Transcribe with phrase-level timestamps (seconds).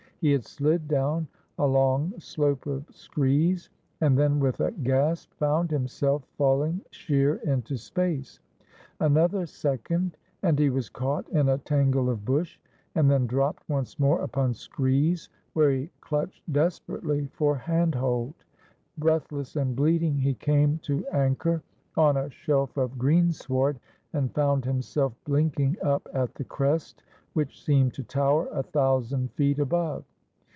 [0.23, 1.27] He had slid down
[1.57, 7.75] a long slope of screes, and then with a gasp found himself falling sheer into
[7.75, 8.39] space.
[8.99, 12.59] Another second, and he was caught in a tangle of bush,
[12.93, 18.35] and then dropped once more upon screes, where he clutched desperately for handhold.
[18.99, 21.63] Breathless and bleeding, he came to anchor
[21.97, 23.79] on a shelf of greensward,
[24.13, 27.01] and found himself blink ing up at the crest,
[27.33, 30.03] which seemed to tower a thousand feet above.